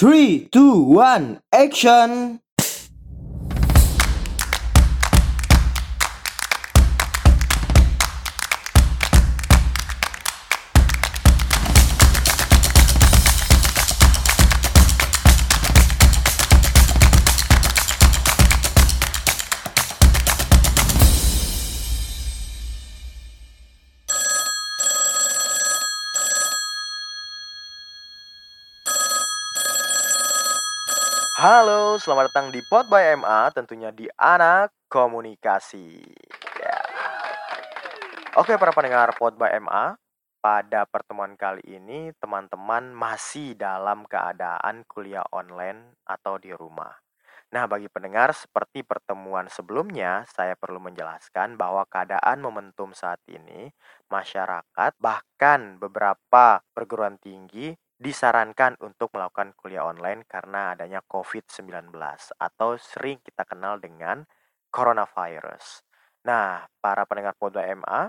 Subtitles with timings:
[0.00, 2.40] 3, 2, 1, action!
[31.40, 36.04] Halo, selamat datang di Pod by MA, tentunya di Anak Komunikasi.
[36.60, 36.78] Ya.
[38.36, 39.96] Oke, para pendengar Pod by MA,
[40.44, 46.92] pada pertemuan kali ini teman-teman masih dalam keadaan kuliah online atau di rumah.
[47.56, 53.72] Nah, bagi pendengar, seperti pertemuan sebelumnya, saya perlu menjelaskan bahwa keadaan momentum saat ini,
[54.12, 61.92] masyarakat, bahkan beberapa perguruan tinggi disarankan untuk melakukan kuliah online karena adanya COVID-19
[62.40, 64.24] atau sering kita kenal dengan
[64.72, 65.84] coronavirus.
[66.24, 68.08] Nah, para pendengar Podwa MA,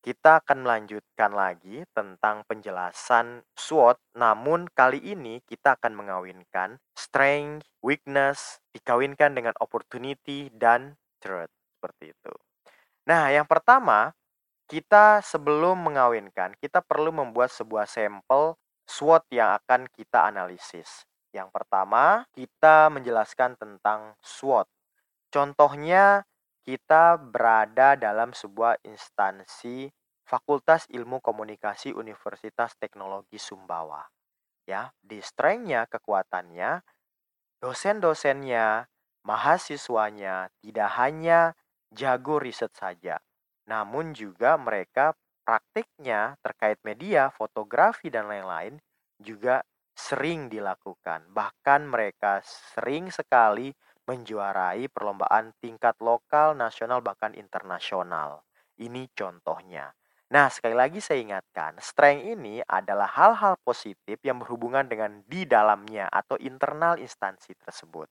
[0.00, 8.60] kita akan melanjutkan lagi tentang penjelasan SWOT, namun kali ini kita akan mengawinkan strength, weakness,
[8.72, 12.32] dikawinkan dengan opportunity dan threat, seperti itu.
[13.08, 14.12] Nah, yang pertama,
[14.68, 18.56] kita sebelum mengawinkan, kita perlu membuat sebuah sampel
[18.90, 21.06] SWOT yang akan kita analisis.
[21.30, 24.66] Yang pertama, kita menjelaskan tentang SWOT.
[25.30, 26.26] Contohnya,
[26.66, 29.86] kita berada dalam sebuah instansi
[30.26, 34.02] Fakultas Ilmu Komunikasi Universitas Teknologi Sumbawa.
[34.66, 36.82] Ya, di strength-nya, kekuatannya,
[37.62, 38.90] dosen-dosennya,
[39.22, 41.54] mahasiswanya tidak hanya
[41.94, 43.18] jago riset saja,
[43.66, 48.78] namun juga mereka praktiknya terkait media, fotografi, dan lain-lain
[49.20, 51.28] juga sering dilakukan.
[51.30, 53.74] Bahkan mereka sering sekali
[54.08, 58.42] menjuarai perlombaan tingkat lokal, nasional, bahkan internasional.
[58.80, 59.92] Ini contohnya.
[60.30, 66.06] Nah, sekali lagi saya ingatkan, strength ini adalah hal-hal positif yang berhubungan dengan di dalamnya
[66.06, 68.06] atau internal instansi tersebut.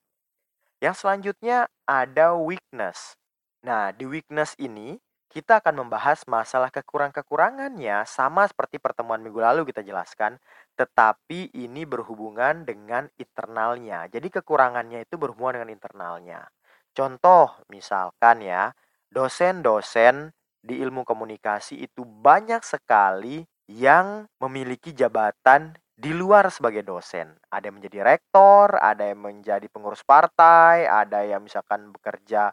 [0.83, 3.15] Yang selanjutnya ada weakness.
[3.63, 9.85] Nah, di weakness ini kita akan membahas masalah kekurangan-kekurangannya sama seperti pertemuan minggu lalu kita
[9.85, 10.41] jelaskan,
[10.73, 14.09] tetapi ini berhubungan dengan internalnya.
[14.09, 16.49] Jadi kekurangannya itu berhubungan dengan internalnya.
[16.97, 18.73] Contoh misalkan ya,
[19.13, 27.37] dosen-dosen di ilmu komunikasi itu banyak sekali yang memiliki jabatan di luar sebagai dosen.
[27.53, 32.49] Ada yang menjadi rektor, ada yang menjadi pengurus partai, ada yang misalkan bekerja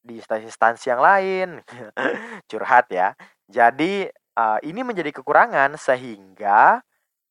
[0.00, 1.48] di instansi-instansi yang lain.
[2.50, 3.12] Curhat ya.
[3.50, 6.80] Jadi uh, ini menjadi kekurangan sehingga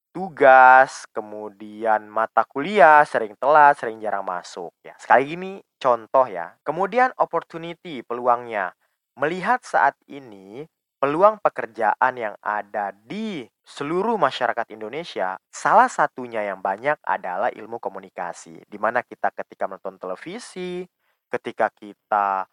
[0.10, 4.98] tugas, kemudian mata kuliah sering telat, sering jarang masuk ya.
[4.98, 6.58] Sekali ini contoh ya.
[6.66, 8.74] Kemudian opportunity, peluangnya.
[9.20, 10.66] Melihat saat ini
[11.00, 18.68] peluang pekerjaan yang ada di seluruh masyarakat Indonesia, salah satunya yang banyak adalah ilmu komunikasi.
[18.68, 20.84] Di mana kita ketika menonton televisi,
[21.32, 22.44] ketika kita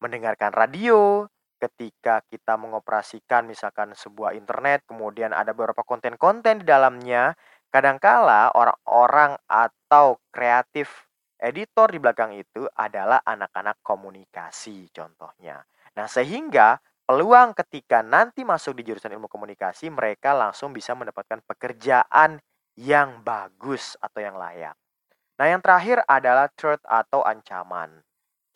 [0.00, 1.24] mendengarkan radio,
[1.56, 7.32] ketika kita mengoperasikan misalkan sebuah internet, kemudian ada beberapa konten-konten di dalamnya,
[7.72, 11.08] kadangkala orang-orang atau kreatif
[11.40, 15.64] editor di belakang itu adalah anak-anak komunikasi contohnya.
[15.96, 22.40] Nah, sehingga peluang ketika nanti masuk di jurusan ilmu komunikasi, mereka langsung bisa mendapatkan pekerjaan
[22.76, 24.76] yang bagus atau yang layak.
[25.36, 28.05] Nah, yang terakhir adalah threat atau ancaman.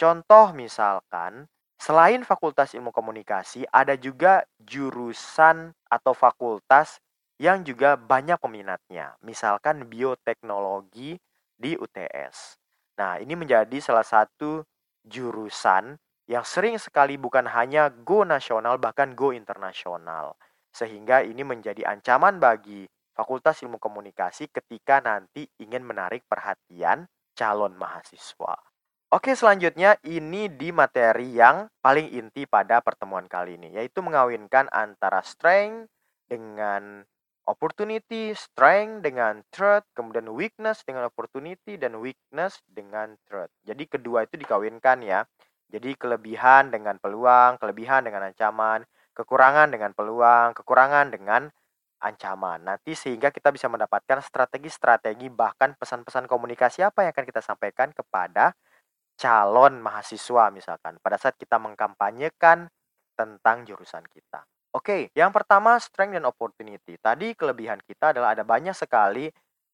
[0.00, 1.44] Contoh misalkan,
[1.76, 7.04] selain Fakultas Ilmu Komunikasi, ada juga jurusan atau fakultas
[7.36, 9.20] yang juga banyak peminatnya.
[9.20, 11.20] Misalkan bioteknologi
[11.52, 12.56] di UTS.
[12.96, 14.64] Nah, ini menjadi salah satu
[15.04, 20.32] jurusan yang sering sekali bukan hanya go nasional bahkan go internasional.
[20.72, 27.04] Sehingga ini menjadi ancaman bagi Fakultas Ilmu Komunikasi ketika nanti ingin menarik perhatian
[27.36, 28.69] calon mahasiswa.
[29.10, 35.18] Oke, selanjutnya ini di materi yang paling inti pada pertemuan kali ini, yaitu mengawinkan antara
[35.26, 35.90] strength
[36.30, 37.02] dengan
[37.42, 43.50] opportunity, strength dengan threat, kemudian weakness dengan opportunity, dan weakness dengan threat.
[43.66, 45.26] Jadi kedua itu dikawinkan ya.
[45.74, 48.86] Jadi kelebihan dengan peluang, kelebihan dengan ancaman,
[49.18, 51.50] kekurangan dengan peluang, kekurangan dengan
[51.98, 52.62] ancaman.
[52.62, 58.54] Nanti sehingga kita bisa mendapatkan strategi-strategi bahkan pesan-pesan komunikasi apa yang akan kita sampaikan kepada
[59.20, 62.72] calon mahasiswa misalkan pada saat kita mengkampanyekan
[63.12, 64.48] tentang jurusan kita.
[64.72, 66.96] Oke, yang pertama strength dan opportunity.
[66.96, 69.28] Tadi kelebihan kita adalah ada banyak sekali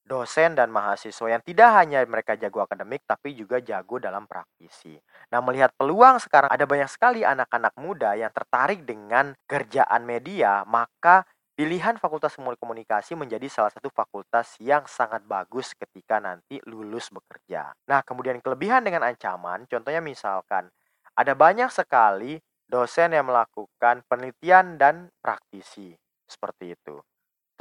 [0.07, 4.95] dosen dan mahasiswa yang tidak hanya mereka jago akademik tapi juga jago dalam praktisi.
[5.35, 11.27] Nah, melihat peluang sekarang ada banyak sekali anak-anak muda yang tertarik dengan kerjaan media, maka
[11.57, 17.73] pilihan Fakultas Ilmu Komunikasi menjadi salah satu fakultas yang sangat bagus ketika nanti lulus bekerja.
[17.89, 20.69] Nah, kemudian kelebihan dengan ancaman, contohnya misalkan
[21.17, 22.37] ada banyak sekali
[22.69, 25.97] dosen yang melakukan penelitian dan praktisi
[26.29, 27.01] seperti itu.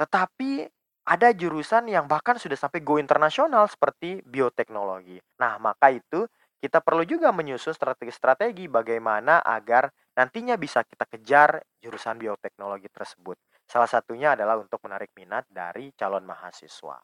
[0.00, 0.68] Tetapi
[1.06, 5.18] ada jurusan yang bahkan sudah sampai go internasional seperti bioteknologi.
[5.40, 6.26] Nah, maka itu
[6.60, 9.88] kita perlu juga menyusun strategi-strategi bagaimana agar
[10.18, 13.38] nantinya bisa kita kejar jurusan bioteknologi tersebut.
[13.66, 17.02] Salah satunya adalah untuk menarik minat dari calon mahasiswa.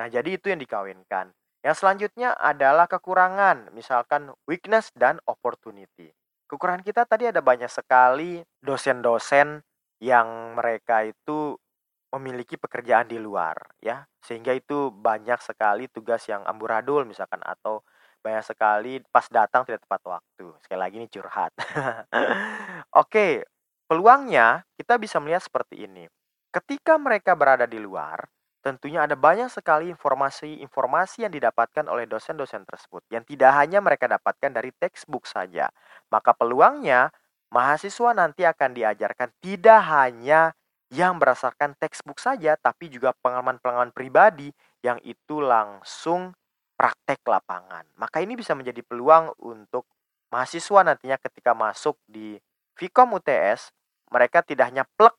[0.00, 1.30] Nah, jadi itu yang dikawinkan.
[1.60, 6.14] Yang selanjutnya adalah kekurangan, misalkan weakness dan opportunity.
[6.48, 9.60] Kekurangan kita tadi ada banyak sekali dosen-dosen
[10.00, 11.58] yang mereka itu
[12.08, 17.84] memiliki pekerjaan di luar ya, sehingga itu banyak sekali tugas yang amburadul misalkan atau
[18.24, 20.46] banyak sekali pas datang tidak tepat waktu.
[20.64, 21.52] Sekali lagi ini curhat.
[23.02, 23.44] Oke,
[23.88, 26.06] peluangnya kita bisa melihat seperti ini.
[26.52, 28.28] Ketika mereka berada di luar,
[28.60, 34.52] tentunya ada banyak sekali informasi-informasi yang didapatkan oleh dosen-dosen tersebut yang tidak hanya mereka dapatkan
[34.52, 35.72] dari textbook saja.
[36.12, 37.08] Maka peluangnya
[37.48, 40.52] mahasiswa nanti akan diajarkan tidak hanya
[40.88, 44.48] yang berdasarkan textbook saja, tapi juga pengalaman-pengalaman pribadi
[44.80, 46.32] yang itu langsung
[46.80, 47.84] praktek lapangan.
[48.00, 49.84] Maka ini bisa menjadi peluang untuk
[50.32, 52.40] mahasiswa nantinya ketika masuk di
[52.78, 53.74] Vkom UTS,
[54.08, 55.14] mereka tidak hanya plek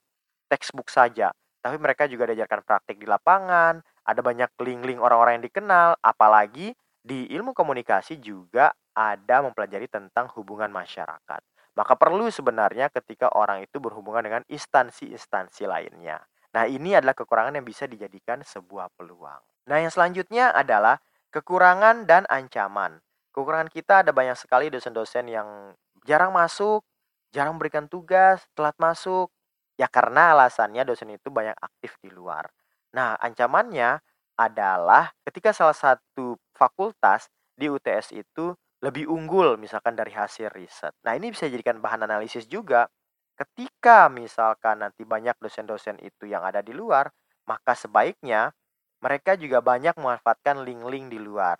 [0.49, 5.99] textbook saja, tapi mereka juga diajarkan praktek di lapangan, ada banyak link-link orang-orang yang dikenal,
[6.01, 11.41] apalagi di ilmu komunikasi juga ada mempelajari tentang hubungan masyarakat.
[11.77, 16.19] Maka perlu sebenarnya ketika orang itu berhubungan dengan instansi-instansi lainnya.
[16.51, 19.39] Nah, ini adalah kekurangan yang bisa dijadikan sebuah peluang.
[19.69, 20.97] Nah, yang selanjutnya adalah
[21.29, 22.99] kekurangan dan ancaman.
[23.29, 26.81] Kekurangan kita ada banyak sekali dosen-dosen yang jarang masuk,
[27.33, 29.31] jarang memberikan tugas, telat masuk.
[29.79, 32.51] Ya karena alasannya dosen itu banyak aktif di luar.
[32.93, 34.01] Nah, ancamannya
[34.35, 40.95] adalah ketika salah satu fakultas di UTS itu lebih unggul misalkan dari hasil riset.
[41.03, 42.87] Nah, ini bisa dijadikan bahan analisis juga.
[43.39, 47.07] Ketika misalkan nanti banyak dosen-dosen itu yang ada di luar,
[47.47, 48.51] maka sebaiknya
[48.99, 51.55] mereka juga banyak memanfaatkan link-link di luar.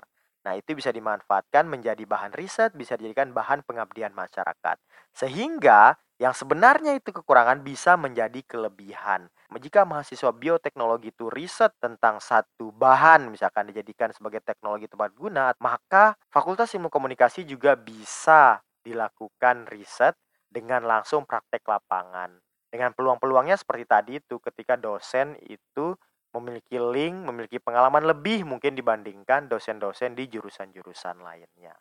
[0.48, 4.80] Nah, itu bisa dimanfaatkan menjadi bahan riset, bisa dijadikan bahan pengabdian masyarakat.
[5.12, 9.32] Sehingga yang sebenarnya itu kekurangan bisa menjadi kelebihan.
[9.50, 16.16] Jika mahasiswa bioteknologi itu riset tentang satu bahan misalkan dijadikan sebagai teknologi tepat guna, maka
[16.32, 20.16] Fakultas Ilmu Komunikasi juga bisa dilakukan riset
[20.48, 22.36] dengan langsung praktek lapangan.
[22.70, 25.98] Dengan peluang-peluangnya seperti tadi itu ketika dosen itu
[26.36, 31.74] memiliki link, memiliki pengalaman lebih mungkin dibandingkan dosen-dosen di jurusan-jurusan lainnya.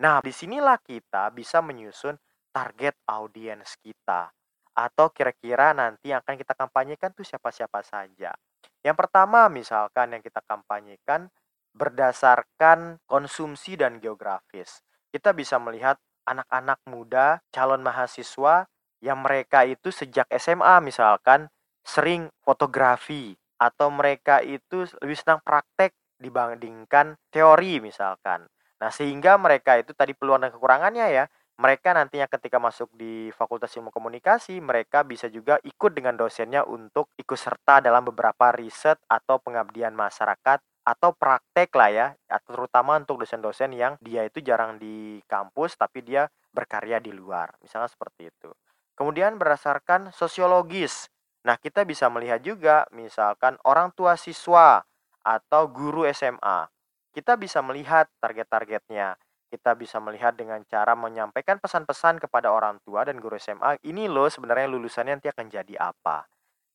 [0.00, 2.16] Nah, di sinilah kita bisa menyusun
[2.50, 4.32] target audiens kita
[4.72, 8.32] atau kira-kira nanti yang akan kita kampanyekan tuh siapa-siapa saja.
[8.80, 11.28] Yang pertama misalkan yang kita kampanyekan
[11.76, 14.80] berdasarkan konsumsi dan geografis.
[15.12, 18.66] Kita bisa melihat anak-anak muda calon mahasiswa
[19.00, 21.48] yang mereka itu sejak SMA misalkan
[21.84, 28.48] sering fotografi atau mereka itu lebih senang praktek dibandingkan teori misalkan.
[28.80, 31.24] Nah, sehingga mereka itu tadi peluang dan kekurangannya ya,
[31.60, 37.12] mereka nantinya ketika masuk di Fakultas Ilmu Komunikasi, mereka bisa juga ikut dengan dosennya untuk
[37.20, 42.06] ikut serta dalam beberapa riset atau pengabdian masyarakat atau praktek lah ya,
[42.48, 47.92] terutama untuk dosen-dosen yang dia itu jarang di kampus tapi dia berkarya di luar, misalnya
[47.92, 48.48] seperti itu.
[48.96, 51.12] Kemudian berdasarkan sosiologis,
[51.46, 54.84] nah kita bisa melihat juga misalkan orang tua siswa
[55.24, 56.68] atau guru SMA,
[57.10, 59.18] kita bisa melihat target-targetnya.
[59.50, 64.30] Kita bisa melihat dengan cara menyampaikan pesan-pesan kepada orang tua dan guru SMA, ini loh
[64.30, 66.22] sebenarnya lulusannya nanti akan jadi apa.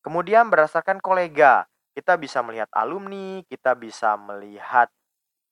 [0.04, 1.64] Kemudian berdasarkan kolega,
[1.96, 4.92] kita bisa melihat alumni, kita bisa melihat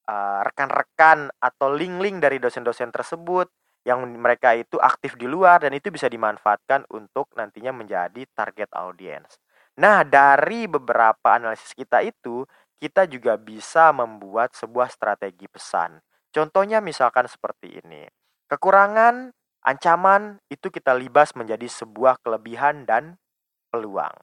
[0.05, 3.49] uh, rekan-rekan atau link-link dari dosen-dosen tersebut
[3.85, 9.37] yang mereka itu aktif di luar dan itu bisa dimanfaatkan untuk nantinya menjadi target audiens.
[9.77, 12.49] Nah, dari beberapa analisis kita itu,
[12.81, 16.01] kita juga bisa membuat sebuah strategi pesan.
[16.33, 18.09] Contohnya misalkan seperti ini.
[18.49, 19.31] Kekurangan,
[19.65, 23.21] ancaman itu kita libas menjadi sebuah kelebihan dan
[23.69, 24.15] peluang.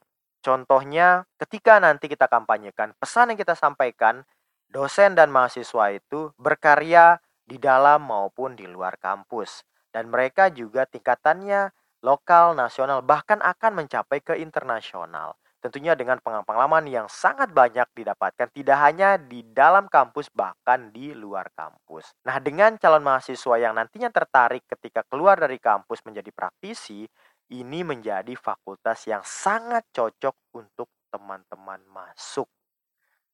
[0.42, 4.26] Contohnya ketika nanti kita kampanyekan, pesan yang kita sampaikan,
[4.66, 9.60] dosen dan mahasiswa itu berkarya di dalam maupun di luar kampus.
[9.92, 11.68] Dan mereka juga tingkatannya
[12.00, 15.36] lokal, nasional, bahkan akan mencapai ke internasional.
[15.62, 21.54] tentunya dengan pengalaman yang sangat banyak didapatkan tidak hanya di dalam kampus bahkan di luar
[21.54, 22.18] kampus.
[22.26, 27.06] Nah, dengan calon mahasiswa yang nantinya tertarik ketika keluar dari kampus menjadi praktisi,
[27.54, 32.50] ini menjadi fakultas yang sangat cocok untuk teman-teman masuk.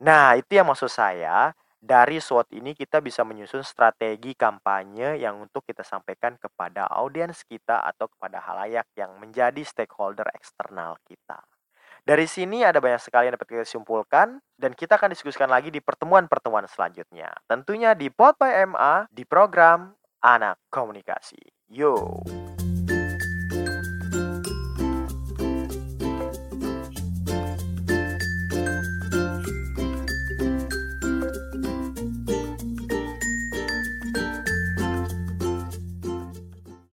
[0.05, 1.57] Nah, itu yang maksud saya.
[1.79, 7.87] Dari SWOT ini kita bisa menyusun strategi kampanye yang untuk kita sampaikan kepada audiens kita
[7.87, 11.39] atau kepada halayak yang menjadi stakeholder eksternal kita.
[12.03, 15.79] Dari sini ada banyak sekali yang dapat kita simpulkan dan kita akan diskusikan lagi di
[15.79, 17.31] pertemuan-pertemuan selanjutnya.
[17.47, 21.39] Tentunya di Pod by MA di program Anak Komunikasi.
[21.71, 22.19] Yo.